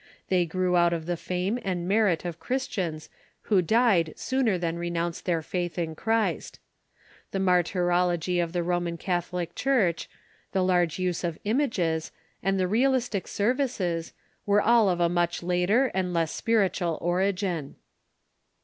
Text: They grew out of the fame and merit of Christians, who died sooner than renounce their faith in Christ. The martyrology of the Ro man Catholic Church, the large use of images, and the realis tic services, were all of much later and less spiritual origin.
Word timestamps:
They 0.29 0.47
grew 0.47 0.75
out 0.75 0.93
of 0.93 1.05
the 1.05 1.15
fame 1.15 1.59
and 1.63 1.87
merit 1.87 2.25
of 2.25 2.39
Christians, 2.39 3.07
who 3.41 3.61
died 3.61 4.13
sooner 4.17 4.57
than 4.57 4.79
renounce 4.79 5.21
their 5.21 5.43
faith 5.43 5.77
in 5.77 5.93
Christ. 5.93 6.57
The 7.29 7.39
martyrology 7.39 8.39
of 8.39 8.51
the 8.51 8.63
Ro 8.63 8.79
man 8.79 8.97
Catholic 8.97 9.53
Church, 9.53 10.09
the 10.53 10.63
large 10.63 10.97
use 10.97 11.23
of 11.23 11.37
images, 11.43 12.11
and 12.41 12.59
the 12.59 12.65
realis 12.67 13.11
tic 13.11 13.27
services, 13.27 14.11
were 14.47 14.59
all 14.59 14.89
of 14.89 15.11
much 15.11 15.43
later 15.43 15.91
and 15.93 16.11
less 16.15 16.31
spiritual 16.31 16.97
origin. 16.99 17.75